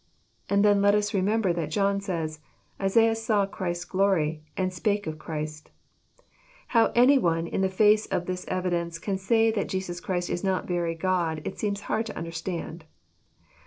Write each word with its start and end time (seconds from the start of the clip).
And 0.49 0.65
then 0.65 0.81
let 0.81 0.95
us 0.95 1.13
remember 1.13 1.53
that 1.53 1.69
John 1.69 2.01
says, 2.01 2.39
"Esaias 2.79 3.23
saw 3.23 3.45
Christ's 3.45 3.85
glory, 3.85 4.43
and 4.57 4.73
spake 4.73 5.05
of 5.05 5.19
Christ 5.19 5.69
I 6.19 6.23
"—How 6.75 6.91
any 6.95 7.19
one, 7.19 7.45
in 7.45 7.61
the 7.61 7.69
face 7.69 8.07
of 8.07 8.25
this 8.25 8.47
evidence, 8.47 8.97
can 8.97 9.19
say 9.19 9.51
that 9.51 9.69
Jesus 9.69 9.99
Christ 9.99 10.31
is 10.31 10.43
not 10.43 10.65
very 10.65 10.95
God, 10.95 11.43
it 11.45 11.59
seems 11.59 11.81
hard 11.81 12.07
to 12.07 12.17
under 12.17 12.31
stand. 12.31 12.85